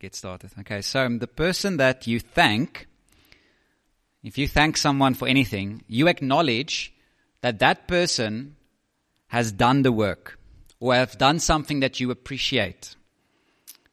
[0.00, 0.50] get started.
[0.60, 2.88] Okay, so the person that you thank,
[4.24, 6.92] if you thank someone for anything, you acknowledge
[7.42, 8.56] that that person
[9.28, 10.38] has done the work
[10.80, 12.96] or have done something that you appreciate.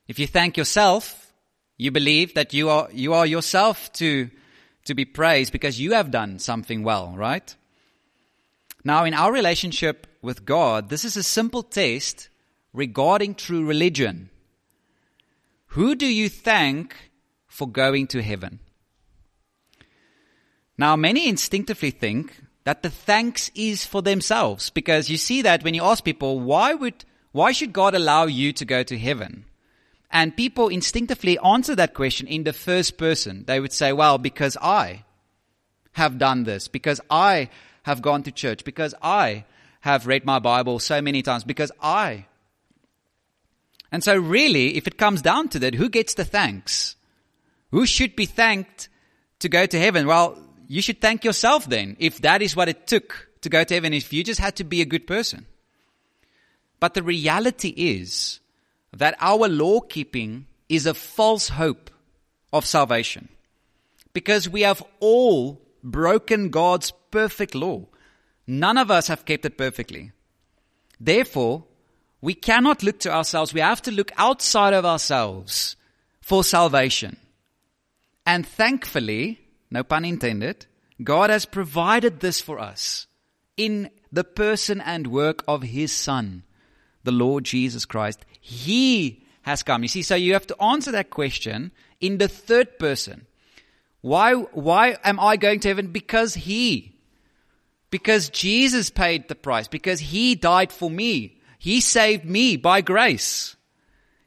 [0.07, 1.33] If you thank yourself,
[1.78, 4.29] you believe that you are, you are yourself to,
[4.85, 7.53] to be praised because you have done something well, right?
[8.85, 12.29] Now, in our relationship with God, this is a simple test
[12.71, 14.29] regarding true religion.
[15.68, 16.95] Who do you thank
[17.48, 18.59] for going to heaven?
[20.77, 25.73] Now, many instinctively think that the thanks is for themselves because you see that when
[25.73, 29.45] you ask people, why would, why should God allow you to go to heaven?
[30.11, 33.44] And people instinctively answer that question in the first person.
[33.45, 35.03] They would say, well, because I
[35.94, 37.49] have done this, because I
[37.84, 39.45] have gone to church, because I
[39.81, 42.25] have read my Bible so many times, because I
[43.91, 46.95] and so, really, if it comes down to that, who gets the thanks?
[47.71, 48.89] Who should be thanked
[49.39, 50.07] to go to heaven?
[50.07, 53.73] Well, you should thank yourself then, if that is what it took to go to
[53.73, 55.45] heaven, if you just had to be a good person.
[56.79, 58.39] But the reality is
[58.94, 61.89] that our law keeping is a false hope
[62.51, 63.29] of salvation.
[64.13, 67.85] Because we have all broken God's perfect law.
[68.45, 70.11] None of us have kept it perfectly.
[70.99, 71.63] Therefore,
[72.21, 73.53] we cannot look to ourselves.
[73.53, 75.75] We have to look outside of ourselves
[76.21, 77.17] for salvation.
[78.25, 79.39] And thankfully,
[79.71, 80.65] no pun intended,
[81.03, 83.07] God has provided this for us
[83.55, 86.43] in the person and work of His Son,
[87.03, 88.25] the Lord Jesus Christ.
[88.41, 89.83] He has come.
[89.83, 93.27] You see, so you have to answer that question in the third person.
[94.01, 95.88] Why, why am I going to heaven?
[95.91, 96.95] Because He.
[97.89, 99.67] Because Jesus paid the price.
[99.67, 101.36] Because He died for me.
[101.58, 103.55] He saved me by grace.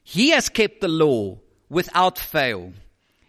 [0.02, 2.72] He has kept the law without fail.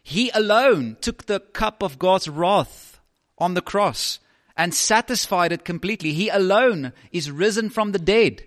[0.03, 2.99] He alone took the cup of God's wrath
[3.37, 4.19] on the cross
[4.57, 6.13] and satisfied it completely.
[6.13, 8.43] He alone is risen from the dead,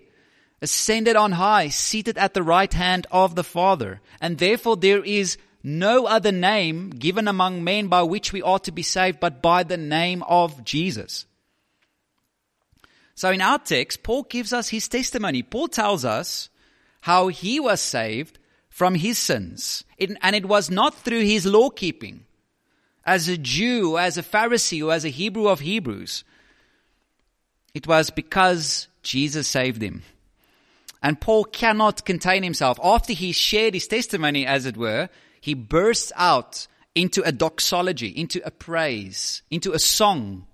[0.61, 4.01] ascended on high, seated at the right hand of the Father.
[4.21, 8.71] And therefore there is no other name given among men by which we ought to
[8.71, 11.25] be saved but by the name of Jesus.
[13.15, 15.41] So in our text, Paul gives us his testimony.
[15.41, 16.49] Paul tells us
[17.01, 18.37] how he was saved
[18.69, 19.85] from his sins.
[19.97, 22.25] It, and it was not through his law keeping
[23.05, 26.25] as a Jew, as a Pharisee, or as a Hebrew of Hebrews.
[27.73, 30.03] It was because Jesus saved him.
[31.01, 32.79] And Paul cannot contain himself.
[32.83, 35.09] After he shared his testimony, as it were,
[35.39, 40.47] he bursts out into a doxology, into a praise, into a song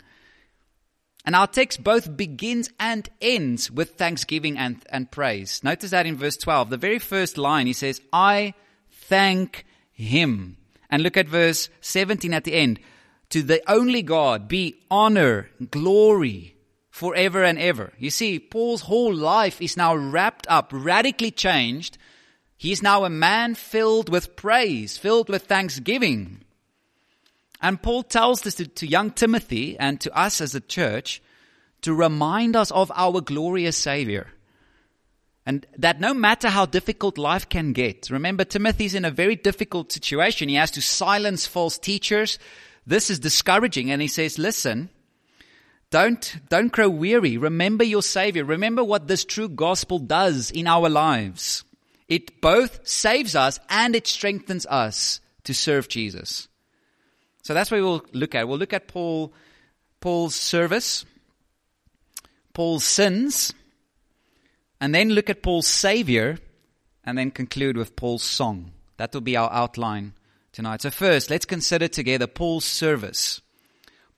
[1.26, 5.64] and our text both begins and ends with thanksgiving and, and praise.
[5.64, 8.54] Notice that in verse 12, the very first line, he says, I
[8.90, 10.58] thank him.
[10.90, 12.80] And look at verse 17 at the end.
[13.30, 16.56] To the only God be honor, glory,
[16.90, 17.94] forever and ever.
[17.98, 21.98] You see, Paul's whole life is now wrapped up, radically changed.
[22.58, 26.44] He is now a man filled with praise, filled with thanksgiving.
[27.62, 31.22] And Paul tells this to, to, young Timothy and to us as a church
[31.82, 34.28] to remind us of our glorious Savior.
[35.46, 39.92] And that no matter how difficult life can get, remember Timothy's in a very difficult
[39.92, 40.50] situation.
[40.50, 42.40] He has to silence false teachers.
[42.86, 43.92] This is discouraging.
[43.92, 44.90] And he says, listen,
[45.90, 47.38] don't, don't grow weary.
[47.38, 48.46] Remember your Savior.
[48.46, 51.64] Remember what this true gospel does in our lives.
[52.08, 56.48] It both saves us and it strengthens us to serve Jesus.
[57.44, 58.48] So that's what we'll look at.
[58.48, 59.34] We'll look at Paul,
[60.00, 61.06] Paul's service,
[62.54, 63.54] Paul's sins,
[64.80, 66.38] and then look at Paul's savior,
[67.04, 68.72] and then conclude with Paul's song.
[68.98, 70.14] That will be our outline
[70.52, 70.82] tonight.
[70.82, 73.42] So first, let's consider together Paul's service.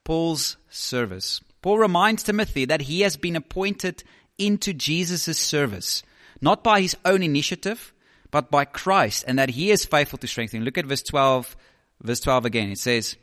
[0.04, 1.40] Paul's service.
[1.62, 4.04] Paul reminds Timothy that he has been appointed
[4.36, 6.02] into Jesus' service,
[6.42, 7.94] not by his own initiative,
[8.30, 10.64] but by Christ, and that he is faithful to strengthen.
[10.64, 11.56] Look at verse 12
[12.04, 13.16] Verse 12 again, it says,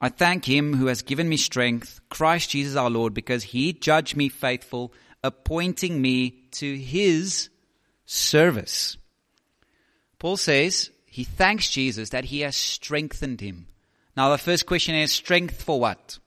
[0.00, 4.16] I thank him who has given me strength, Christ Jesus our Lord, because he judged
[4.16, 4.92] me faithful,
[5.24, 7.48] appointing me to his
[8.04, 8.96] service.
[10.18, 13.68] Paul says he thanks Jesus that he has strengthened him.
[14.16, 16.18] Now, the first question is strength for what?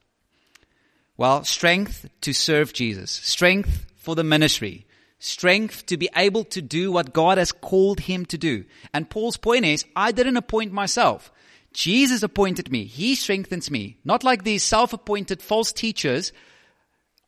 [1.18, 4.86] Well, strength to serve Jesus, strength for the ministry,
[5.20, 8.66] strength to be able to do what God has called him to do.
[8.94, 11.32] And Paul's point is, I didn't appoint myself.
[11.74, 12.86] Jesus appointed me.
[12.86, 13.98] He strengthens me.
[14.04, 16.34] Not like these self-appointed false teachers.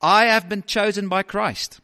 [0.02, 1.80] I have been chosen by Christ.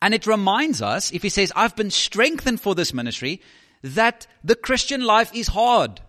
[0.00, 3.40] And it reminds us, if he says, I've been strengthened for this ministry,
[3.82, 6.00] that the Christian life is hard.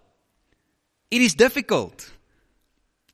[1.12, 2.12] It is difficult.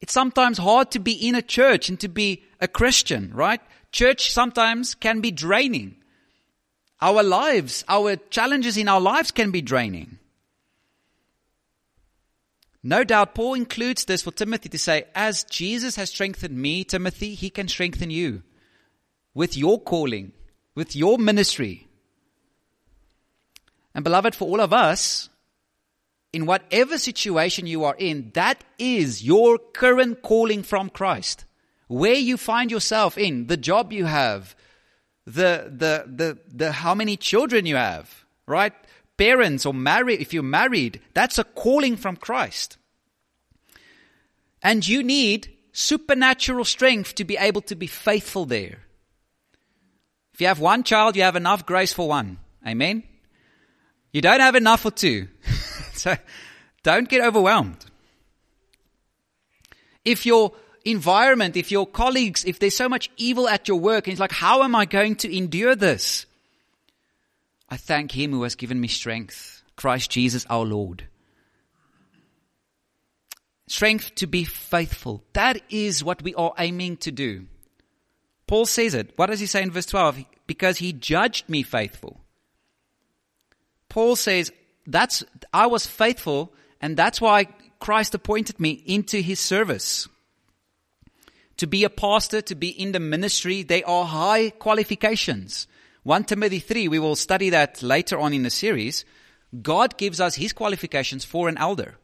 [0.02, 3.60] It's sometimes hard to be in a church and to be a Christian, right?
[3.92, 5.96] Church sometimes can be draining.
[7.02, 10.19] Our lives, our challenges in our lives can be draining.
[12.82, 17.36] No doubt, Paul includes this for Timothy to say, as Jesus has strengthened me, Timothy,
[17.36, 18.44] he can strengthen you
[19.34, 20.32] with your calling,
[20.76, 21.88] with your ministry.
[23.94, 25.30] And beloved, for all of us,
[26.32, 31.46] in whatever situation you are in, that is your current calling from Christ.
[31.88, 34.56] Where you find yourself in, the job you have,
[35.26, 38.74] the, the, the, the how many children you have, right?
[39.20, 42.78] Parents or married, if you're married, that's a calling from Christ.
[44.64, 48.80] And you need supernatural strength to be able to be faithful there.
[50.34, 52.38] If you have one child, you have enough grace for one.
[52.66, 53.04] Amen?
[54.14, 55.28] You don't have enough for two.
[55.94, 56.16] so
[56.84, 57.86] don't get overwhelmed.
[60.06, 60.54] If your
[60.86, 64.32] environment, if your colleagues, if there's so much evil at your work, and it's like,
[64.32, 66.26] how am I going to endure this?
[67.70, 71.04] I thank Him who has given me strength, Christ Jesus our Lord.
[73.68, 75.24] Strength to be faithful.
[75.34, 77.46] That is what we are aiming to do.
[78.48, 79.12] Paul says it.
[79.16, 80.26] What does he say in verse 12?
[80.48, 82.20] Because he judged me faithful.
[83.90, 84.52] Paul says,
[84.88, 85.24] that's,
[85.54, 86.52] I was faithful
[86.82, 87.46] and that's why
[87.80, 90.08] Christ appointed me into his service.
[91.58, 95.68] To be a pastor, to be in the ministry, they are high qualifications.
[96.10, 99.06] 1 Timothy 3, we will study that later on in the series.
[99.62, 101.98] God gives us his qualifications for an elder.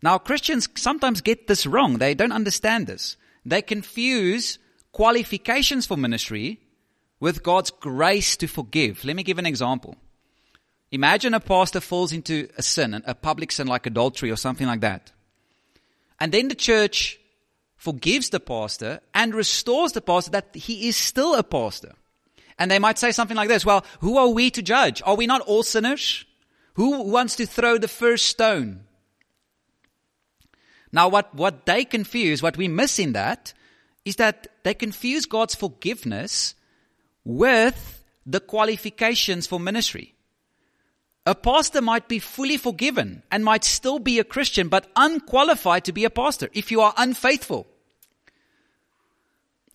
[0.00, 1.98] Now, Christians sometimes get this wrong.
[1.98, 3.18] They don't understand this.
[3.44, 4.58] They confuse
[4.90, 6.58] qualifications for ministry
[7.20, 9.04] with God's grace to forgive.
[9.04, 9.98] Let me give an example.
[10.90, 14.80] Imagine a pastor falls into a sin, a public sin like adultery or something like
[14.80, 15.12] that.
[16.18, 17.20] And then the church
[17.76, 21.92] forgives the pastor and restores the pastor that he is still a pastor.
[22.58, 25.02] And they might say something like this, well, who are we to judge?
[25.04, 26.24] Are we not all sinners?
[26.74, 28.84] Who wants to throw the first stone?
[30.92, 33.52] Now, what, what they confuse, what we miss in that,
[34.04, 36.54] is that they confuse God's forgiveness
[37.24, 40.14] with the qualifications for ministry.
[41.26, 45.92] A pastor might be fully forgiven and might still be a Christian, but unqualified to
[45.92, 47.66] be a pastor if you are unfaithful.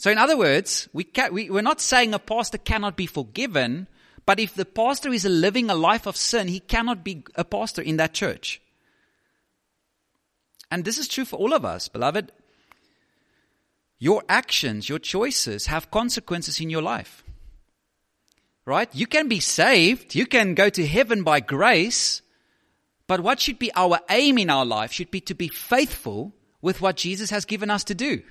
[0.02, 3.88] So, in other words, we can, we, we're not saying a pastor cannot be forgiven,
[4.26, 7.84] but if the pastor is living a life of sin, he cannot be a pastor
[7.84, 8.64] in that church.
[10.72, 12.32] And this is true for all of us, beloved.
[14.00, 17.24] Your actions, your choices have consequences in your life.
[18.66, 18.90] Right?
[18.96, 22.24] You can be saved, you can go to heaven by grace,
[23.06, 26.82] but what should be our aim in our life should be to be faithful with
[26.82, 28.24] what Jesus has given us to do.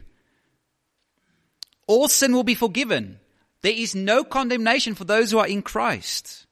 [1.86, 3.18] All sin will be forgiven.
[3.62, 6.46] There is no condemnation for those who are in Christ.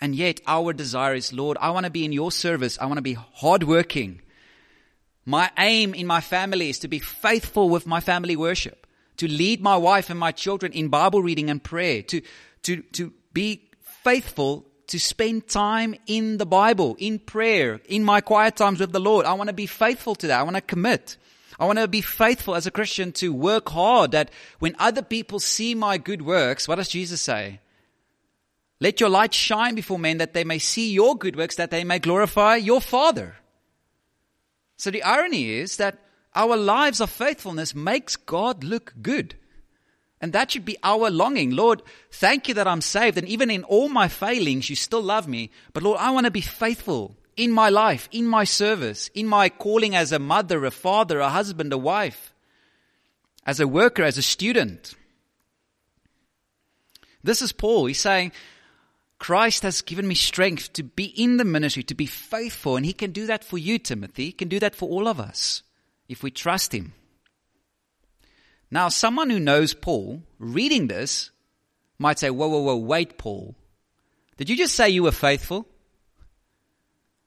[0.00, 2.78] And yet, our desire is, Lord, I want to be in your service.
[2.80, 4.20] I want to be hardworking.
[5.24, 9.62] My aim in my family is to be faithful with my family worship, to lead
[9.62, 12.20] my wife and my children in Bible reading and prayer, to,
[12.64, 13.70] to, to be
[14.02, 19.00] faithful to spend time in the Bible, in prayer, in my quiet times with the
[19.00, 19.24] Lord.
[19.24, 20.38] I want to be faithful to that.
[20.38, 21.16] I want to commit.
[21.58, 25.38] I want to be faithful as a Christian to work hard that when other people
[25.38, 27.60] see my good works, what does Jesus say?
[28.80, 31.84] Let your light shine before men that they may see your good works, that they
[31.84, 33.36] may glorify your Father.
[34.76, 35.98] So the irony is that
[36.34, 39.36] our lives of faithfulness makes God look good.
[40.20, 41.50] And that should be our longing.
[41.50, 43.18] Lord, thank you that I'm saved.
[43.18, 45.50] And even in all my failings, you still love me.
[45.72, 49.48] But Lord, I want to be faithful in my life, in my service, in my
[49.48, 52.34] calling as a mother, a father, a husband, a wife,
[53.46, 54.94] as a worker, as a student.
[57.22, 57.86] This is Paul.
[57.86, 58.32] He's saying,
[59.18, 62.92] Christ has given me strength to be in the ministry, to be faithful, and He
[62.92, 64.26] can do that for you, Timothy.
[64.26, 65.62] He can do that for all of us
[66.08, 66.92] if we trust Him.
[68.70, 71.30] Now, someone who knows Paul, reading this,
[71.98, 73.54] might say, Whoa, whoa, whoa, wait, Paul.
[74.36, 75.66] Did you just say you were faithful?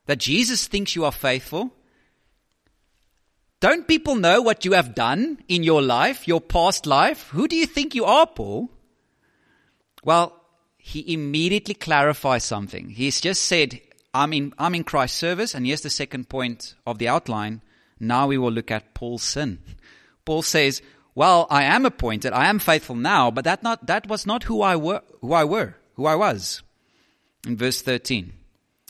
[0.08, 1.72] That Jesus thinks you are faithful?
[3.60, 7.30] Don't people know what you have done in your life, your past life?
[7.30, 8.70] Who do you think you are, Paul?
[10.04, 10.34] Well,
[10.78, 12.90] he immediately clarifies something.
[12.90, 13.82] He's just said,
[14.14, 17.62] I'm in, I'm in Christ's service, and here's the second point of the outline.
[18.00, 19.60] Now we will look at Paul's sin.
[20.24, 20.82] Paul says,
[21.16, 24.62] Well, I am appointed, I am faithful now, but that not that was not who
[24.62, 26.62] I were who I were, who I was.
[27.46, 28.34] in verse 13.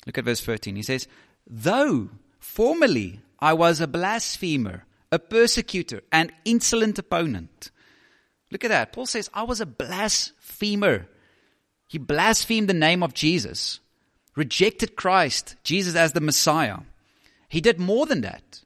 [0.07, 0.77] Look at verse 13.
[0.77, 1.07] He says,
[1.45, 2.09] Though
[2.39, 7.69] formerly I was a blasphemer, a persecutor, an insolent opponent.
[8.49, 8.93] Look at that.
[8.93, 11.07] Paul says, I was a blasphemer.
[11.87, 13.81] He blasphemed the name of Jesus,
[14.35, 16.79] rejected Christ, Jesus as the Messiah.
[17.49, 18.61] He did more than that.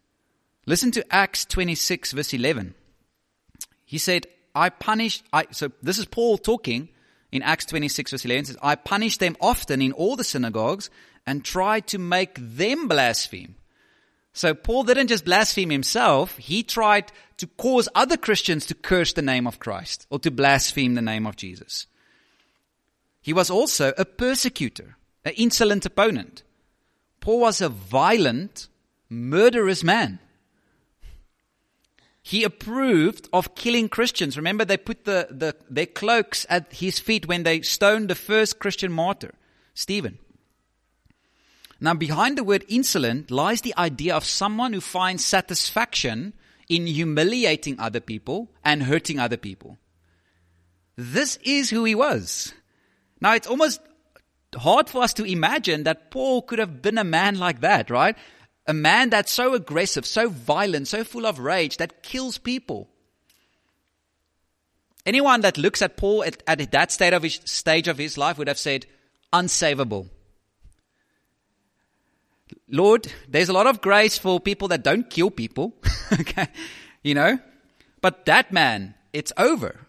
[0.67, 2.75] Listen to Acts 26, verse 11.
[3.83, 6.89] He said, I punished, I, so this is Paul talking
[7.31, 8.45] in Acts 26, verse 11.
[8.45, 10.89] Says, I punished them often in all the synagogues
[11.25, 13.55] and tried to make them blaspheme.
[14.33, 19.21] So Paul didn't just blaspheme himself, he tried to cause other Christians to curse the
[19.21, 21.87] name of Christ or to blaspheme the name of Jesus.
[23.21, 24.95] He was also a persecutor,
[25.25, 26.43] an insolent opponent.
[27.19, 28.67] Paul was a violent,
[29.09, 30.19] murderous man.
[32.23, 34.37] He approved of killing Christians.
[34.37, 38.59] Remember, they put the, the, their cloaks at his feet when they stoned the first
[38.59, 39.33] Christian martyr,
[39.73, 40.19] Stephen.
[41.79, 46.33] Now, behind the word insolent lies the idea of someone who finds satisfaction
[46.69, 49.79] in humiliating other people and hurting other people.
[50.95, 52.53] This is who he was.
[53.19, 53.81] Now, it's almost
[54.55, 58.15] hard for us to imagine that Paul could have been a man like that, right?
[58.67, 62.89] A man that's so aggressive, so violent, so full of rage that kills people.
[65.05, 68.37] Anyone that looks at Paul at, at that state of his, stage of his life
[68.37, 68.85] would have said,
[69.33, 70.09] unsavable.
[72.69, 75.73] Lord, there's a lot of grace for people that don't kill people.
[76.13, 76.47] okay.
[77.03, 77.39] You know?
[77.99, 79.87] But that man, it's over.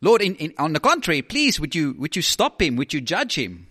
[0.00, 2.76] Lord, in, in, on the contrary, please, would you, would you stop him?
[2.76, 3.68] Would you judge him?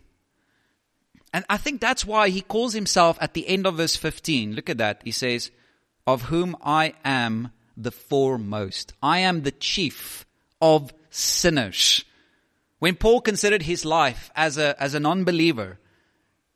[1.34, 4.56] And I think that's why he calls himself at the end of verse 15.
[4.56, 5.02] Look at that.
[5.04, 5.52] He says,
[6.08, 8.94] Of whom I am the foremost.
[9.02, 10.26] I am the chief
[10.62, 12.04] of sinners.
[12.80, 15.80] When Paul considered his life as a, as a non-believer,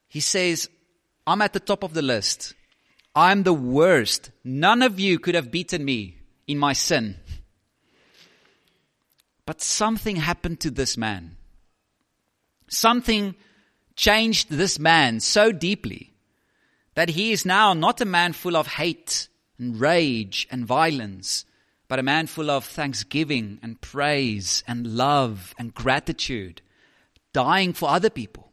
[0.08, 0.70] he says,
[1.28, 2.54] I'm at the top of the list.
[3.16, 4.32] I'm the worst.
[4.44, 7.18] None of you could have beaten me in my sin.
[9.46, 11.38] But something happened to this man.
[12.70, 13.36] Something
[13.96, 16.14] changed this man so deeply
[16.96, 21.46] that he is now not a man full of hate and rage and violence,
[21.88, 26.62] but a man full of thanksgiving and praise and love and gratitude,
[27.34, 28.52] dying for other people.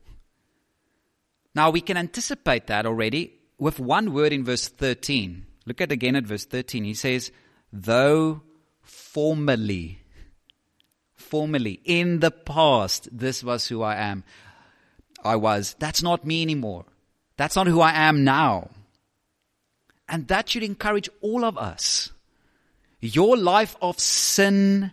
[1.55, 5.47] Now we can anticipate that already with one word in verse 13.
[5.67, 6.85] Look at again at verse 13.
[6.85, 7.31] He says,
[7.73, 8.43] though
[8.83, 10.01] formerly,
[11.15, 14.25] formerly, in the past, this was who I am.
[15.25, 15.77] I was.
[15.79, 16.85] That's not me anymore.
[17.37, 18.71] That's not who I am now.
[20.09, 22.11] And that should encourage all of us.
[23.01, 24.93] Your life of sin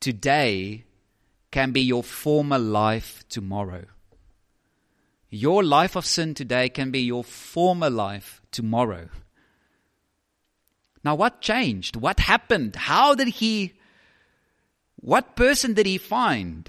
[0.00, 0.84] today
[1.50, 3.84] can be your former life tomorrow.
[5.30, 9.08] Your life of sin today can be your former life tomorrow.
[11.04, 11.96] Now, what changed?
[11.96, 12.74] What happened?
[12.74, 13.74] How did he,
[14.96, 16.68] what person did he find?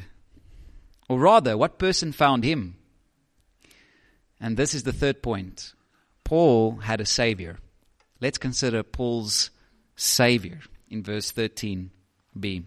[1.09, 2.75] Or rather, what person found him?
[4.39, 5.73] And this is the third point.
[6.23, 7.57] Paul had a savior.
[8.19, 9.49] Let's consider Paul's
[9.95, 12.63] savior in verse 13b.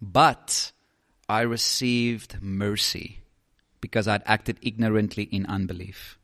[0.00, 0.72] But
[1.28, 3.18] I received mercy
[3.80, 6.18] because I'd acted ignorantly in unbelief.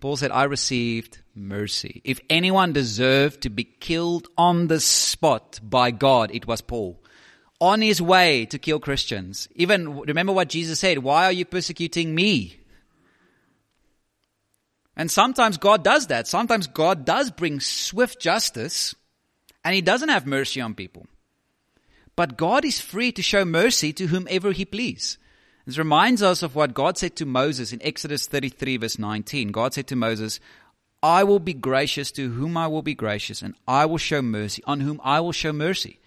[0.00, 2.00] Paul said, I received mercy.
[2.04, 7.02] If anyone deserved to be killed on the spot by God, it was Paul.
[7.60, 9.48] On his way to kill Christians.
[9.54, 12.60] Even remember what Jesus said, why are you persecuting me?
[14.96, 16.28] And sometimes God does that.
[16.28, 18.94] Sometimes God does bring swift justice
[19.64, 21.06] and he doesn't have mercy on people.
[22.16, 25.18] But God is free to show mercy to whomever he please.
[25.66, 29.52] This reminds us of what God said to Moses in Exodus 33, verse 19.
[29.52, 30.40] God said to Moses,
[31.02, 34.62] I will be gracious to whom I will be gracious, and I will show mercy
[34.66, 36.00] on whom I will show mercy.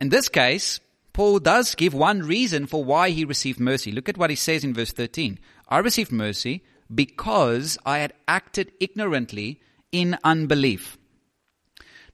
[0.00, 0.80] In this case,
[1.12, 3.92] Paul does give one reason for why he received mercy.
[3.92, 5.38] Look at what he says in verse 13.
[5.68, 9.60] I received mercy because I had acted ignorantly
[9.92, 10.96] in unbelief.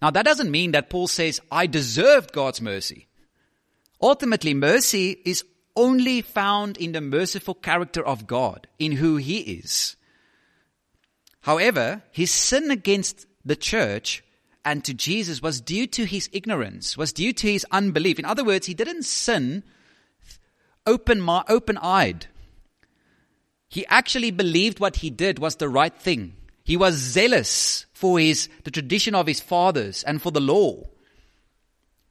[0.02, 3.07] Now, that doesn't mean that Paul says, I deserved God's mercy.
[4.02, 9.97] Ultimately, mercy is only found in the merciful character of God, in who He is.
[11.47, 14.25] However, his sin against the church
[14.67, 18.19] and to Jesus was due to his ignorance, was due to his unbelief.
[18.19, 19.63] In other words, he didn't sin
[20.85, 22.27] open, open eyed.
[23.69, 26.35] He actually believed what he did was the right thing.
[26.65, 30.83] He was zealous for his, the tradition of his fathers and for the law.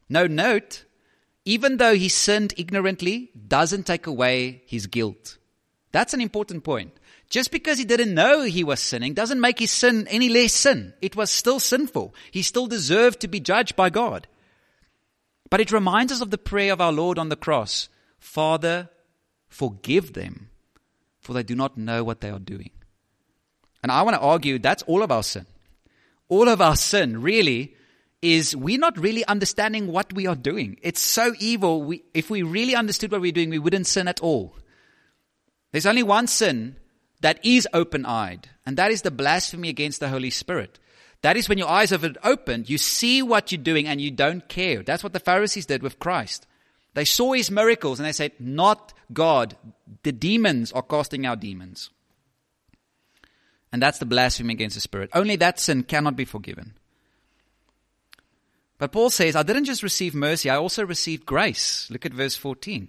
[0.08, 0.86] No, note,
[1.44, 5.38] even though he sinned ignorantly, doesn't take away his guilt.
[5.92, 6.94] That's an important point.
[7.36, 10.94] Just because he didn't know he was sinning doesn't make his sin any less sin.
[11.01, 12.15] It was still sinful.
[12.32, 14.25] He still deserved to be judged by God.
[15.50, 17.89] But it reminds us of the prayer of our Lord on the cross
[18.20, 18.89] Father,
[19.50, 20.50] forgive them,
[21.20, 22.70] for they do not know what they are doing.
[23.84, 25.46] And I want to argue that's all of our sin.
[26.30, 27.75] All of our sin, really,
[28.22, 30.80] is we're not really understanding what we are doing.
[30.82, 31.84] It's so evil.
[31.84, 34.56] We, if we really understood what we're doing, we wouldn't sin at all.
[35.74, 36.77] There's only one sin
[37.22, 40.79] that is open eyed, and that is the blasphemy against the Holy Spirit.
[41.22, 44.48] That is when your eyes are opened, you see what you're doing and you don't
[44.48, 44.84] care.
[44.84, 46.45] That's what the Pharisees did with Christ.
[46.93, 49.57] They saw his miracles and they said, Not God.
[50.03, 51.89] The demons are casting out demons.
[53.72, 55.10] And that's the blasphemy against the Spirit.
[55.13, 56.75] Only that sin cannot be forgiven.
[58.77, 61.89] But Paul says, I didn't just receive mercy, I also received grace.
[61.89, 62.88] Look at verse 14.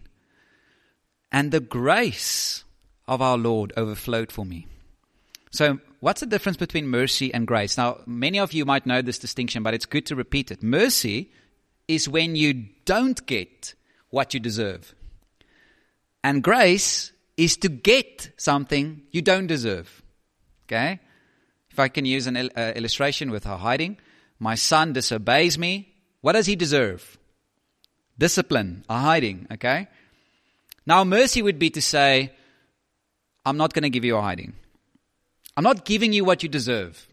[1.33, 2.65] And the grace
[3.09, 4.67] of our Lord overflowed for me.
[5.51, 7.77] So, what's the difference between mercy and grace?
[7.77, 10.63] Now, many of you might know this distinction, but it's good to repeat it.
[10.63, 11.31] Mercy
[11.89, 13.75] is when you don't get
[14.11, 14.95] what you deserve.
[16.23, 20.03] And grace is to get something you don't deserve.
[20.67, 21.01] Okay?
[21.71, 23.99] If I can use an uh, illustration with her hiding,
[24.39, 25.95] my son disobeys me.
[26.21, 27.19] What does he deserve?
[28.19, 29.89] Discipline, a hiding, okay?
[30.87, 32.33] Now, mercy would be to say,
[33.47, 34.55] I'm not going to give you a hiding.
[35.57, 37.07] I'm not giving you what you deserve.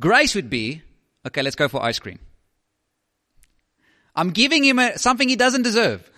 [0.00, 0.82] Grace would be,
[1.26, 2.20] okay, let's go for ice cream.
[4.14, 6.08] I'm giving him a, something he doesn't deserve.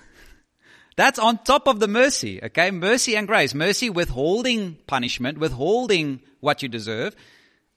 [0.97, 2.71] That's on top of the mercy, okay?
[2.71, 3.55] Mercy and grace.
[3.55, 7.16] Mercy withholding punishment, withholding what you deserve.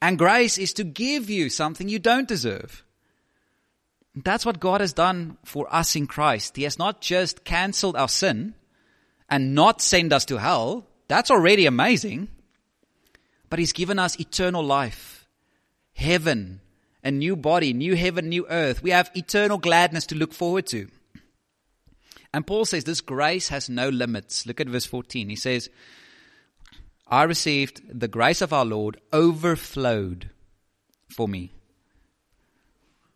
[0.01, 2.83] And grace is to give you something you don't deserve.
[4.15, 6.57] That's what God has done for us in Christ.
[6.57, 8.55] He has not just canceled our sin
[9.29, 10.87] and not send us to hell.
[11.07, 12.29] That's already amazing.
[13.49, 15.27] But He's given us eternal life,
[15.93, 16.61] heaven,
[17.03, 18.83] a new body, new heaven, new earth.
[18.83, 20.87] We have eternal gladness to look forward to.
[22.33, 24.45] And Paul says this grace has no limits.
[24.45, 25.29] Look at verse 14.
[25.29, 25.69] He says,
[27.07, 30.29] I received the grace of our Lord overflowed
[31.09, 31.53] for me.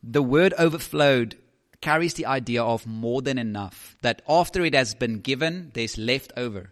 [0.02, 1.38] The word overflowed
[1.84, 6.32] carries the idea of more than enough, that after it has been given, there's left
[6.38, 6.72] over.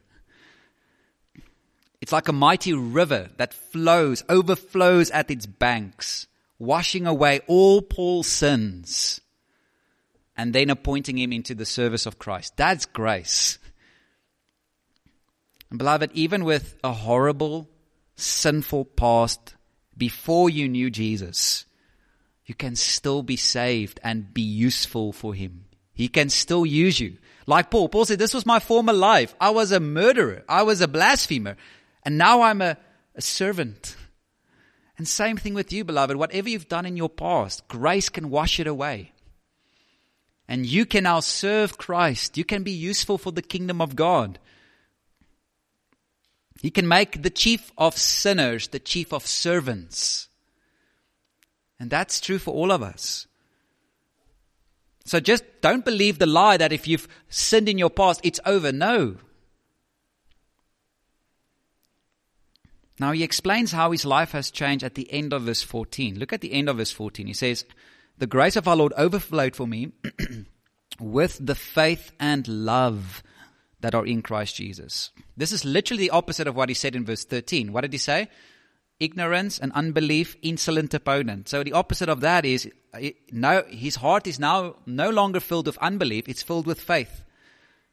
[2.00, 8.28] It's like a mighty river that flows, overflows at its banks, washing away all Paul's
[8.28, 9.20] sins
[10.38, 12.56] and then appointing him into the service of Christ.
[12.56, 13.60] That's grace.
[15.70, 17.70] And beloved, even with a horrible,
[18.16, 19.56] sinful past
[19.98, 21.66] before you knew Jesus,
[22.52, 25.64] you can still be saved and be useful for Him.
[25.94, 27.16] He can still use you.
[27.48, 27.88] Like Paul.
[27.88, 29.34] Paul said, This was my former life.
[29.40, 30.44] I was a murderer.
[30.50, 31.56] I was a blasphemer.
[32.04, 32.76] And now I'm a,
[33.16, 33.96] a servant.
[34.98, 36.18] And same thing with you, beloved.
[36.18, 39.14] Whatever you've done in your past, grace can wash it away.
[40.46, 42.38] And you can now serve Christ.
[42.38, 44.40] You can be useful for the kingdom of God.
[46.62, 50.28] He can make the chief of sinners the chief of servants.
[51.82, 53.26] And that's true for all of us.
[55.04, 58.72] So just don't believe the lie that if you've sinned in your past, it's over.
[58.72, 59.16] No.
[63.00, 66.20] Now he explains how his life has changed at the end of verse 14.
[66.20, 67.26] Look at the end of verse 14.
[67.26, 67.66] He says,
[68.20, 69.92] The grace of our Lord overflowed for me
[71.00, 73.24] with the faith and love
[73.80, 75.10] that are in Christ Jesus.
[75.36, 77.74] This is literally the opposite of what he said in verse 13.
[77.74, 78.30] What did he say?
[79.02, 81.50] Ignorance and unbelief, insolent opponent.
[81.50, 82.70] So the opposite of that is
[83.32, 87.24] no, his heart is now no longer filled with unbelief, it's filled with faith.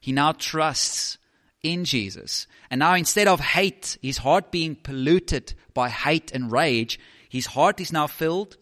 [0.00, 1.16] He now trusts
[1.62, 2.46] in Jesus.
[2.70, 7.80] And now instead of hate, his heart being polluted by hate and rage, his heart
[7.80, 8.58] is now filled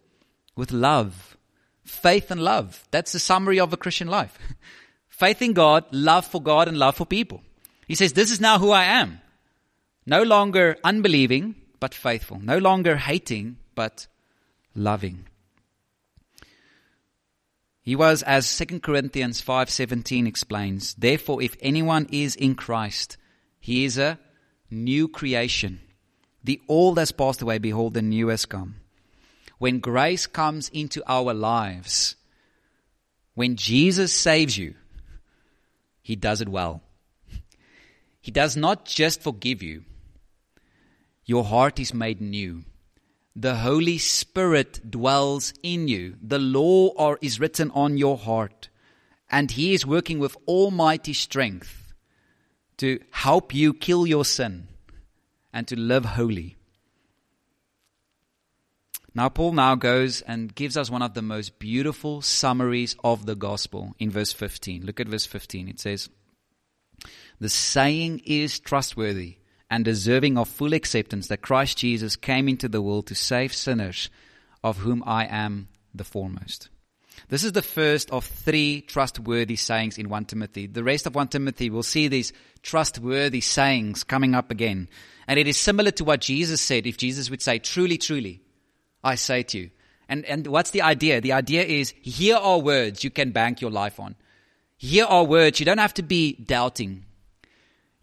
[0.54, 1.36] with love.
[1.84, 2.86] Faith and love.
[2.92, 4.38] That's the summary of a Christian life.
[5.08, 7.42] Faith in God, love for God, and love for people.
[7.88, 9.20] He says, This is now who I am.
[10.04, 12.38] No longer unbelieving, but faithful.
[12.40, 14.06] No longer hating, but
[14.74, 15.26] loving.
[17.82, 23.16] He was, as 2 Corinthians 5.17 explains, Therefore, if anyone is in Christ,
[23.60, 24.18] he is a
[24.70, 25.80] new creation.
[26.42, 28.76] The old has passed away, behold, the new has come.
[29.58, 32.16] When grace comes into our lives,
[33.34, 34.74] when Jesus saves you,
[36.02, 36.82] he does it well.
[38.20, 39.84] He does not just forgive you,
[41.26, 42.64] your heart is made new.
[43.34, 46.16] The Holy Spirit dwells in you.
[46.22, 48.68] The law are, is written on your heart.
[49.28, 51.92] And He is working with almighty strength
[52.78, 54.68] to help you kill your sin
[55.52, 56.56] and to live holy.
[59.14, 63.34] Now, Paul now goes and gives us one of the most beautiful summaries of the
[63.34, 64.84] gospel in verse 15.
[64.84, 65.68] Look at verse 15.
[65.68, 66.08] It says,
[67.40, 69.38] The saying is trustworthy
[69.70, 74.10] and deserving of full acceptance that Christ Jesus came into the world to save sinners,
[74.62, 76.68] of whom I am the foremost.
[77.28, 80.66] This is the first of three trustworthy sayings in 1 Timothy.
[80.66, 84.88] The rest of 1 Timothy will see these trustworthy sayings coming up again.
[85.26, 88.42] And it is similar to what Jesus said if Jesus would say, Truly, truly,
[89.02, 89.70] I say to you.
[90.08, 91.20] And, and what's the idea?
[91.20, 94.14] The idea is here are words you can bank your life on.
[94.76, 97.05] Here are words you don't have to be doubting.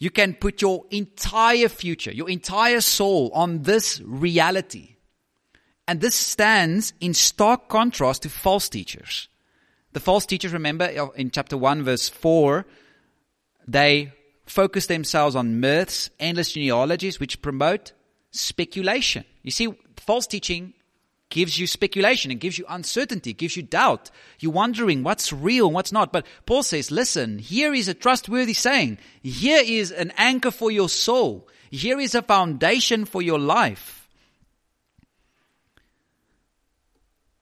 [0.04, 4.98] You can put your entire future, your entire soul on this reality.
[5.88, 9.30] And this stands in stark contrast to false teachers.
[9.94, 12.66] The false teachers, remember uh, in chapter 1, verse 4,
[13.66, 14.12] they
[14.46, 17.94] focus themselves on myths, endless genealogies, which promote
[18.32, 19.24] speculation.
[19.42, 20.74] You see, false teaching
[21.34, 24.12] gives you speculation, it gives you uncertainty, gives you doubt.
[24.40, 26.14] You're wondering what's real and what's not.
[26.14, 29.00] But Paul says, listen, here is a trustworthy saying.
[29.24, 31.48] Here is an anchor for your soul.
[31.72, 34.08] Here is a foundation for your life.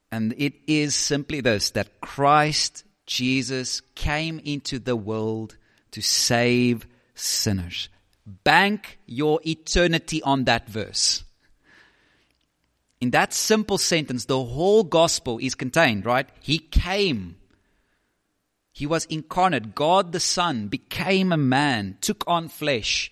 [0.10, 5.58] And it is simply this that Christ Jesus came into the world
[5.91, 7.89] to save sinners.
[8.25, 11.25] Bank your eternity on that verse.
[13.01, 16.29] In that simple sentence, the whole gospel is contained, right?
[16.39, 17.37] He came.
[18.71, 19.73] He was incarnate.
[19.73, 23.11] God the Son became a man, took on flesh,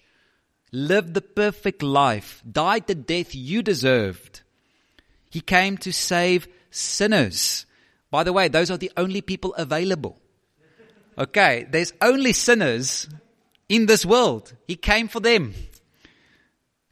[0.71, 4.41] lived the perfect life, died the death you deserved.
[5.31, 7.65] He came to save sinners.
[8.11, 10.17] By the way, those are the only people available.
[11.17, 13.09] Okay, there's only sinners
[13.67, 14.53] in this world.
[14.67, 15.53] He came for them.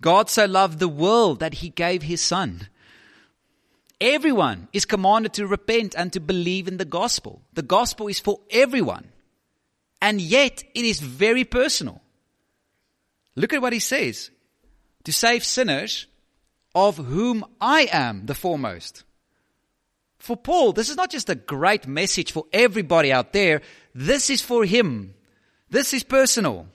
[0.01, 2.67] God so loved the world that he gave his son.
[3.99, 7.41] Everyone is commanded to repent and to believe in the gospel.
[7.53, 9.09] The gospel is for everyone.
[10.01, 12.01] And yet it is very personal.
[13.35, 14.29] Look at what he says.
[15.05, 16.05] To save sinners,
[16.75, 19.03] of whom I am the foremost.
[20.19, 23.61] For Paul, this is not just a great message for everybody out there.
[23.95, 25.15] This is for him.
[25.69, 26.67] This is personal.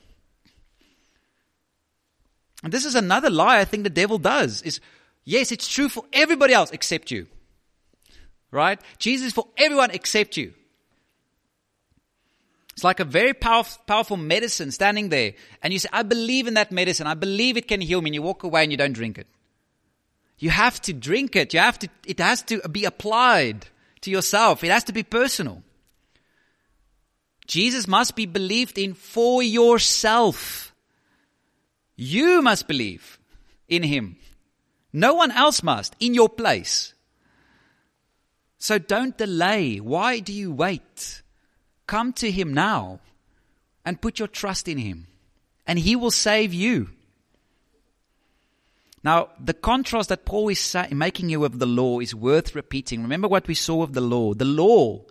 [2.65, 4.81] And this is another lie I think the devil does is
[5.25, 7.27] Yes, it's true for everybody else except you.
[8.51, 8.81] Right?
[8.99, 10.53] Jesus for everyone except you.
[12.75, 15.35] It's like a very powerful, powerful medicine standing there.
[15.63, 17.07] And you say, I believe in that medicine.
[17.07, 18.09] I believe it can heal me.
[18.09, 19.27] And you walk away and you don't drink it.
[20.39, 21.55] You have to drink it.
[21.55, 23.67] You have to, it has to be applied
[24.01, 24.65] to yourself.
[24.65, 25.63] It has to be personal.
[27.47, 30.75] Jesus must be believed in for yourself.
[31.95, 33.19] You must believe
[33.69, 34.17] in him.
[34.93, 36.95] No one else must in your place.
[38.59, 39.79] So don't delay.
[39.79, 41.23] Why do you wait?
[41.87, 43.01] Come to Him now
[43.85, 45.09] and put your trust in Him,
[45.67, 46.91] and He will save you.
[49.05, 53.03] Now, the contrast that Paul is making here with the law is worth repeating.
[53.03, 54.33] Remember what we saw of the law.
[54.33, 55.05] The law,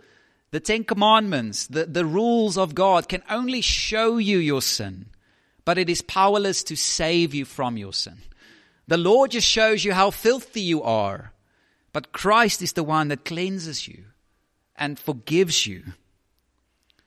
[0.50, 5.06] the Ten Commandments, the, the rules of God can only show you your sin,
[5.66, 8.16] but it is powerless to save you from your sin.
[8.92, 11.32] The law just shows you how filthy you are.
[11.94, 14.04] But Christ is the one that cleanses you
[14.76, 15.94] and forgives you.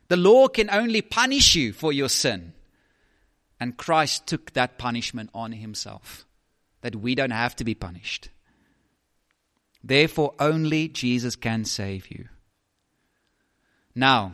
[0.08, 2.54] The law can only punish you for your sin.
[3.60, 6.26] And Christ took that punishment on himself,
[6.82, 8.30] that we don't have to be punished.
[9.84, 12.30] Therefore, only Jesus can save you.
[13.94, 14.32] Now,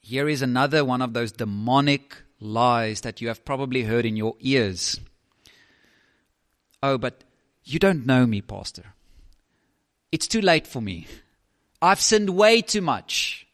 [0.00, 4.36] here is another one of those demonic lies that you have probably heard in your
[4.38, 5.00] ears.
[6.86, 7.24] Oh, but
[7.64, 8.84] you don't know me, Pastor.
[10.12, 11.06] It's too late for me.
[11.80, 13.46] I've sinned way too much.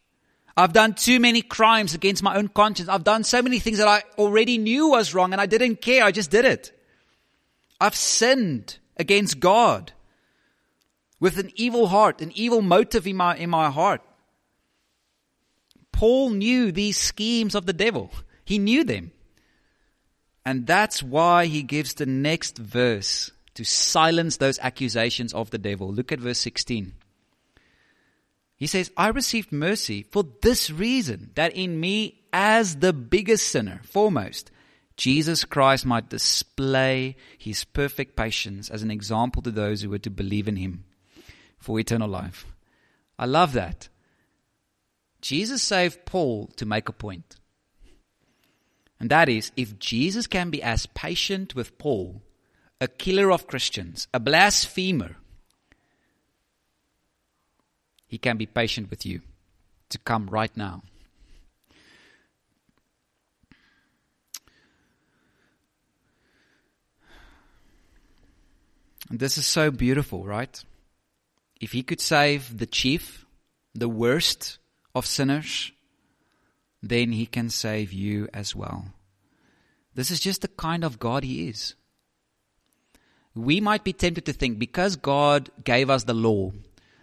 [0.57, 2.89] I've done too many crimes against my own conscience.
[2.89, 6.03] I've done so many things that I already knew was wrong and I didn't care.
[6.03, 6.73] I just did it.
[7.81, 9.93] I've sinned against God
[11.21, 14.03] with an evil heart, an evil motive in my, in my heart.
[15.93, 18.11] Paul knew these schemes of the devil.
[18.45, 19.13] He knew them.
[20.45, 25.93] And that's why he gives the next verse to silence those accusations of the devil.
[25.93, 26.95] Look at verse 16.
[28.57, 33.81] He says, I received mercy for this reason, that in me, as the biggest sinner,
[33.85, 34.51] foremost,
[34.97, 40.11] Jesus Christ might display his perfect patience as an example to those who were to
[40.11, 40.85] believe in him
[41.59, 42.45] for eternal life.
[43.19, 43.89] I love that.
[45.23, 47.37] Jesus saved Paul to make a point.
[49.01, 52.21] And that is if Jesus can be as patient with Paul,
[52.81, 55.17] a killer of Christians, a blasphemer,
[58.07, 59.23] he can be patient with you
[59.89, 60.83] to come right now.
[69.09, 70.63] And this is so beautiful, right?
[71.61, 73.27] If he could save the chief,
[73.75, 74.59] the worst
[74.95, 75.73] of sinners,
[76.83, 78.87] then he can save you as well.
[79.95, 81.75] This is just the kind of God he is.
[83.35, 86.53] We might be tempted to think because God gave us the law,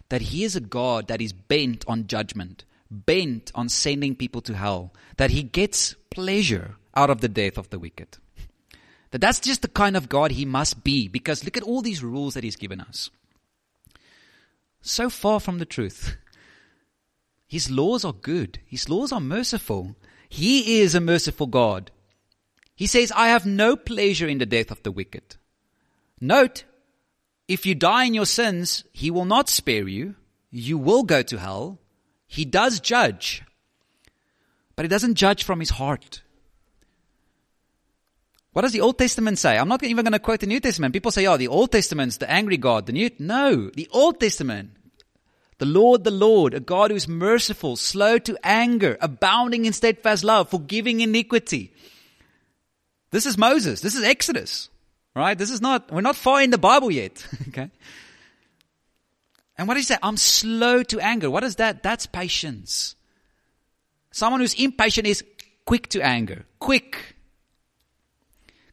[0.08, 4.54] that he is a God that is bent on judgment, bent on sending people to
[4.54, 8.18] hell, that he gets pleasure out of the death of the wicked.
[9.10, 12.02] That that's just the kind of God he must be because look at all these
[12.02, 13.10] rules that he's given us.
[14.82, 16.16] So far from the truth.
[17.48, 18.60] His laws are good.
[18.66, 19.96] His laws are merciful.
[20.28, 21.90] He is a merciful God.
[22.76, 25.36] He says, I have no pleasure in the death of the wicked.
[26.20, 26.64] Note,
[27.48, 30.14] if you die in your sins, he will not spare you.
[30.50, 31.78] You will go to hell.
[32.26, 33.42] He does judge.
[34.76, 36.22] But he doesn't judge from his heart.
[38.52, 39.56] What does the Old Testament say?
[39.56, 40.92] I'm not even going to quote the New Testament.
[40.92, 42.86] People say, oh, the Old Testament's the angry God.
[42.86, 44.70] The New, no, the Old Testament.
[45.58, 50.48] The Lord, the Lord, a God who's merciful, slow to anger, abounding in steadfast love,
[50.48, 51.72] forgiving iniquity.
[53.10, 53.80] This is Moses.
[53.80, 54.68] This is Exodus.
[55.16, 55.36] Right?
[55.36, 57.26] This is not, we're not far in the Bible yet.
[57.48, 57.70] okay?
[59.56, 59.98] And what is that?
[60.00, 61.28] I'm slow to anger.
[61.28, 61.82] What is that?
[61.82, 62.94] That's patience.
[64.12, 65.24] Someone who's impatient is
[65.64, 66.46] quick to anger.
[66.60, 67.16] Quick.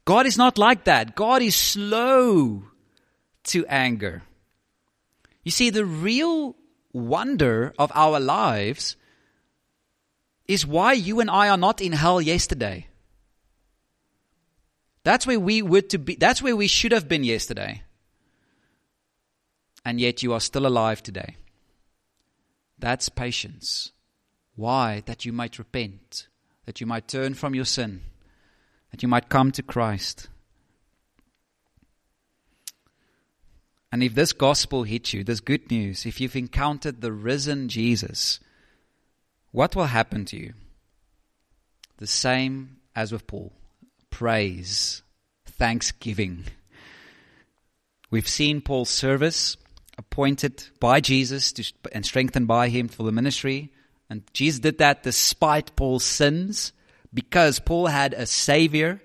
[0.06, 1.16] God is not like that.
[1.16, 2.64] God is slow
[3.46, 4.22] to anger.
[5.44, 6.56] You see, the real
[6.96, 8.96] wonder of our lives
[10.48, 12.88] is why you and I are not in hell yesterday.
[15.04, 17.84] That's where we were to be that's where we should have been yesterday.
[19.84, 21.38] And yet you are still alive today.
[22.80, 23.92] That's patience.
[24.56, 25.04] Why?
[25.06, 26.28] That you might repent,
[26.66, 28.02] that you might turn from your sin
[28.96, 30.30] that you might come to Christ.
[33.96, 38.42] And if this gospel hits you, this good news, if you've encountered the risen Jesus,
[39.54, 40.54] what will happen to you?
[41.96, 43.54] The same as with Paul
[44.10, 45.02] praise,
[45.46, 46.44] thanksgiving.
[48.12, 49.56] We've seen Paul's service
[49.98, 53.72] appointed by Jesus to, and strengthened by him for the ministry.
[54.10, 56.74] And Jesus did that despite Paul's sins
[57.14, 59.02] because Paul had a Savior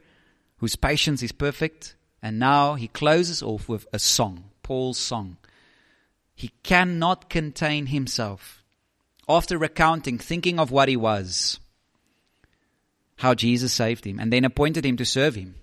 [0.56, 5.36] whose patience is perfect, and now he closes off with a song, Paul's song.
[6.32, 8.62] He cannot contain himself.
[9.28, 11.58] After recounting, thinking of what he was,
[13.16, 15.56] how Jesus saved him, and then appointed him to serve him.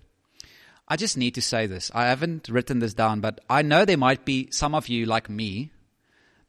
[0.90, 1.90] I just need to say this.
[1.96, 5.30] I haven't written this down, but I know there might be some of you like
[5.30, 5.72] me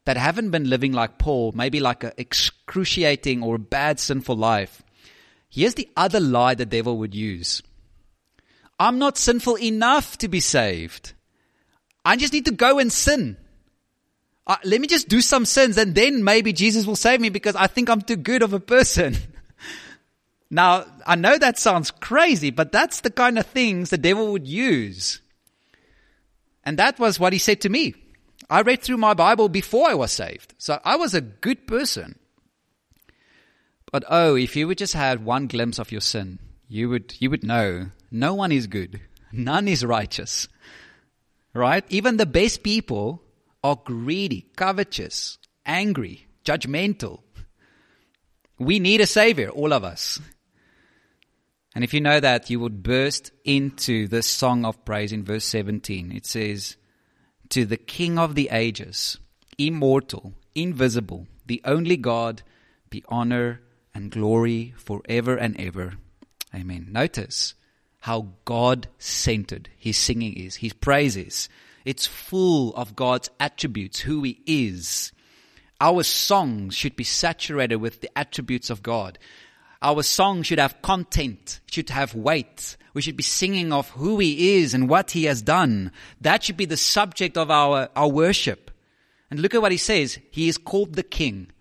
[0.04, 4.82] that haven't been living like Paul, maybe like an excruciating or bad sinful life.
[5.48, 7.62] Here's the other lie the devil would use.
[8.80, 11.12] I'm not sinful enough to be saved.
[12.08, 13.36] I just need to go and sin.
[14.46, 17.54] Uh, let me just do some sins and then maybe Jesus will save me because
[17.54, 19.14] I think I'm too good of a person.
[20.50, 24.46] now, I know that sounds crazy, but that's the kind of things the devil would
[24.46, 25.20] use.
[26.64, 27.94] And that was what he said to me.
[28.48, 30.54] I read through my Bible before I was saved.
[30.56, 32.18] So I was a good person.
[33.92, 36.38] But oh, if you would just had one glimpse of your sin,
[36.70, 39.02] you would, you would know no one is good.
[39.30, 40.48] None is righteous.
[41.58, 41.84] Right?
[41.88, 43.20] Even the best people
[43.64, 47.22] are greedy, covetous, angry, judgmental.
[48.60, 50.20] We need a savior, all of us.
[51.74, 55.44] And if you know that, you would burst into this song of praise in verse
[55.46, 56.12] 17.
[56.12, 56.76] It says,
[57.50, 59.18] To the King of the ages,
[59.58, 62.42] immortal, invisible, the only God,
[62.88, 65.94] be honor and glory forever and ever.
[66.54, 66.86] Amen.
[66.92, 67.54] Notice
[68.08, 71.50] how God centered his singing is, his praises.
[71.84, 75.12] It's full of God's attributes, who he is.
[75.78, 79.18] Our songs should be saturated with the attributes of God.
[79.82, 82.78] Our song should have content, should have weight.
[82.94, 85.92] We should be singing of who he is and what he has done.
[86.18, 88.70] That should be the subject of our, our worship.
[89.30, 90.18] And look at what he says.
[90.30, 91.52] He is called the King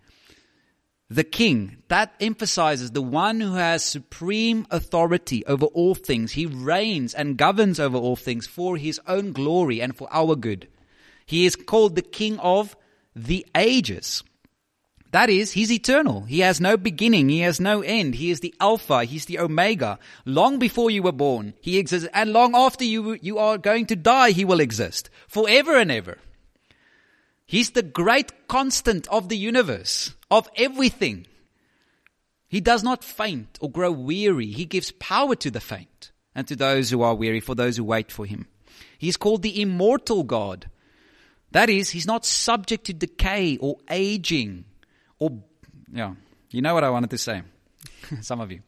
[1.10, 1.82] the king.
[1.88, 6.32] That emphasizes the one who has supreme authority over all things.
[6.32, 10.68] He reigns and governs over all things for his own glory and for our good.
[11.26, 12.76] He is called the king of
[13.14, 14.22] the ages.
[15.10, 16.22] That is, He's eternal.
[16.22, 17.30] He has no beginning.
[17.30, 18.14] He has no end.
[18.16, 19.04] He is the Alpha.
[19.04, 19.98] He's the Omega.
[20.26, 22.08] Long before you were born, He exists.
[22.12, 25.08] And long after you, you are going to die, He will exist.
[25.26, 26.18] Forever and ever.
[27.46, 31.26] He's the great constant of the universe, of everything.
[32.48, 34.46] He does not faint or grow weary.
[34.46, 37.84] He gives power to the faint and to those who are weary, for those who
[37.84, 38.46] wait for Him.
[38.98, 40.70] He is called the immortal God.
[41.50, 44.64] That is, He's not subject to decay or aging
[45.18, 45.32] or,
[45.92, 46.14] yeah,
[46.50, 47.42] you know what I wanted to say.
[48.20, 48.60] Some of you.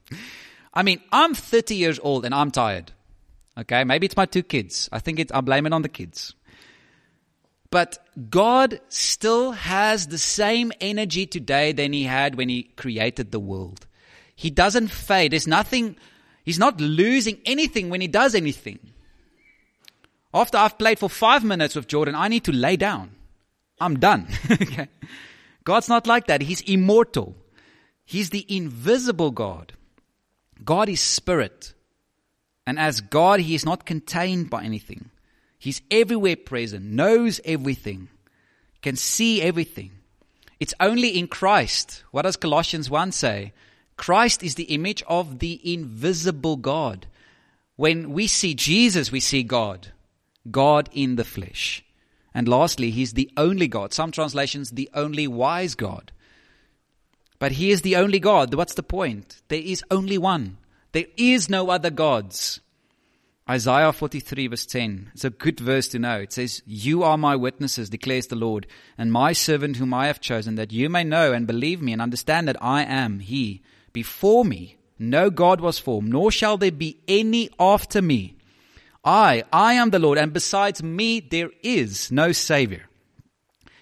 [0.75, 2.93] I mean, I'm 30 years old and I'm tired.
[3.59, 4.89] Okay, maybe it's my two kids.
[4.93, 6.35] I think I blame it on the kids.
[7.71, 13.41] But God still has the same energy today than He had when He created the
[13.41, 13.87] world.
[14.35, 15.33] He doesn't fade.
[15.33, 15.97] There's nothing,
[16.45, 18.81] He's not losing anything when He does anything.
[20.35, 23.13] After I've played for five minutes with Jordan, I need to lay down.
[23.81, 24.29] I'm done.
[25.65, 26.43] God's not like that.
[26.43, 27.37] He's immortal.
[28.05, 29.75] He's the invisible God.
[30.65, 31.75] God is spirit.
[32.67, 35.10] And as God, He is not contained by anything.
[35.61, 38.09] He's everywhere present, knows everything,
[38.81, 39.91] can see everything.
[40.59, 42.03] It's only in Christ.
[42.11, 43.53] What does Colossians 1 say?
[43.99, 47.07] Christ is the image of the invisible God.
[47.77, 49.89] When we see Jesus, we see God.
[50.51, 51.85] God in the flesh.
[52.33, 53.93] And lastly, He's the only God.
[53.93, 56.11] Some translations, the only wise God.
[57.39, 58.55] But He is the only God.
[58.55, 59.43] What's the point?
[59.49, 60.57] There is only one.
[60.93, 62.61] There is no other gods.
[63.51, 65.11] Isaiah 43 verse 10.
[65.13, 66.21] It's a good verse to know.
[66.21, 70.21] It says, You are my witnesses, declares the Lord, and my servant whom I have
[70.21, 73.63] chosen, that you may know and believe me and understand that I am He.
[73.93, 78.37] Before me, no God was formed, nor shall there be any after me.
[79.05, 82.87] I, I am the Lord, and besides me there is no Savior.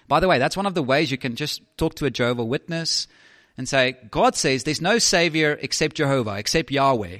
[0.07, 2.43] By the way, that's one of the ways you can just talk to a Jehovah
[2.43, 3.07] Witness
[3.55, 7.19] and say, God says there's no Savior except Jehovah, except Yahweh.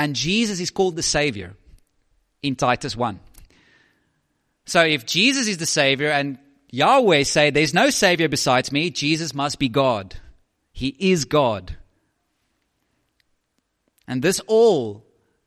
[0.00, 1.54] And Jesus is called the Savior
[2.42, 3.20] in Titus 1.
[4.64, 6.38] So if Jesus is the Savior and
[6.70, 10.14] Yahweh say there's no Savior besides me, Jesus must be God.
[10.72, 11.76] He is God.
[14.08, 15.04] And this all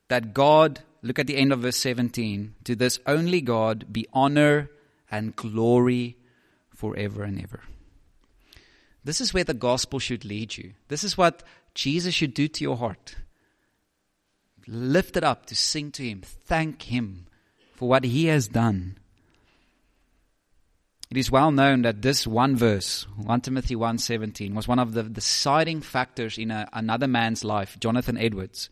[0.09, 2.55] that God Look at the end of verse 17.
[2.63, 4.71] To this only God be honor
[5.11, 6.15] and glory
[6.73, 7.59] forever and ever.
[9.03, 10.73] This is where the gospel should lead you.
[10.87, 11.43] This is what
[11.75, 13.15] Jesus should do to your heart.
[14.67, 17.27] Lift it up to sing to Him, thank Him
[17.75, 18.97] for what He has done.
[21.13, 25.03] It is well known that this one verse, 1 Timothy 1.17, was one of the
[25.03, 28.69] deciding factors in a, another man's life, Jonathan Edwards.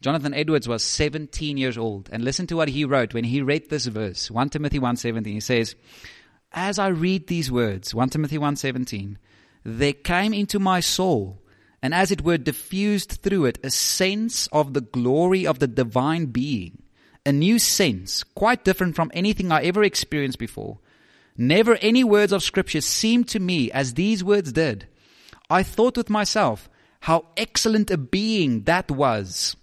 [0.00, 2.08] Jonathan Edwards was 17 years old.
[2.10, 5.26] And listen to what he wrote when he read this verse, 1 Timothy 1.17.
[5.26, 5.76] He says,
[6.52, 9.16] As I read these words, 1 Timothy 1.17,
[9.64, 11.40] there came into my soul,
[11.82, 16.26] and as it were diffused through it, a sense of the glory of the divine
[16.26, 16.82] being.
[17.24, 20.78] A new sense, quite different from anything I ever experienced before.
[21.36, 24.88] Never any words of scripture seemed to me as these words did.
[25.48, 26.68] I thought with myself,
[27.00, 29.56] how excellent a being that was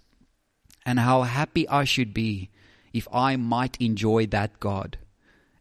[0.86, 2.50] and how happy I should be
[2.92, 4.96] if I might enjoy that God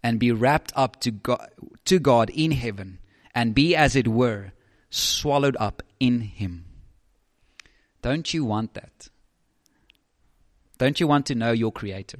[0.02, 1.50] and be rapt up to God,
[1.86, 3.00] to God in heaven
[3.34, 4.54] and be, as it were,
[4.90, 6.66] swallowed up in Him.
[8.02, 9.10] Don't you want that?
[10.78, 12.20] Don't you want to know your Creator,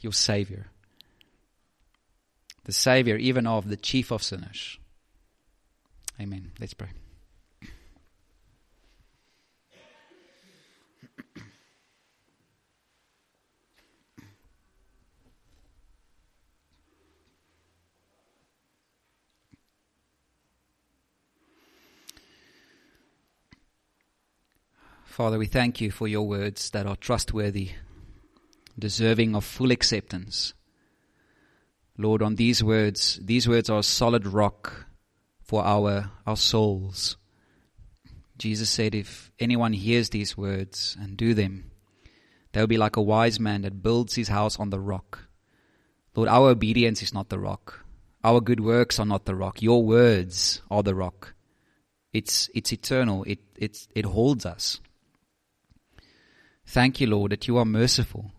[0.00, 0.66] your Savior,
[2.64, 4.78] the Savior even of the chief of sinners?
[6.20, 6.52] Amen.
[6.60, 6.90] Let's pray.
[25.20, 27.72] Father, we thank you for your words that are trustworthy,
[28.78, 30.54] deserving of full acceptance.
[31.98, 34.86] Lord, on these words, these words are a solid rock
[35.42, 37.18] for our, our souls.
[38.38, 41.70] Jesus said, if anyone hears these words and do them,
[42.52, 45.28] they'll be like a wise man that builds his house on the rock.
[46.16, 47.84] Lord, our obedience is not the rock.
[48.24, 49.60] Our good works are not the rock.
[49.60, 51.34] Your words are the rock.
[52.10, 53.24] It's, it's eternal.
[53.24, 54.80] It, it, it holds us.
[56.70, 58.30] Thank you, Lord, that you are merciful,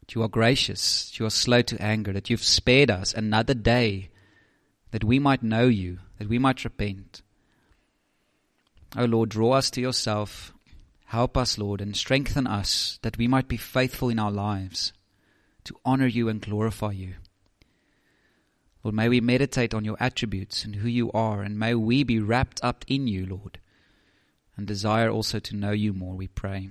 [0.00, 3.52] that you are gracious, that you are slow to anger, that you've spared us another
[3.52, 4.08] day
[4.92, 7.20] that we might know you, that we might repent.
[8.96, 10.54] O oh Lord, draw us to yourself.
[11.04, 14.94] Help us, Lord, and strengthen us that we might be faithful in our lives
[15.64, 17.16] to honor you and glorify you.
[18.82, 22.20] Lord, may we meditate on your attributes and who you are, and may we be
[22.20, 23.58] wrapped up in you, Lord,
[24.56, 26.70] and desire also to know you more, we pray.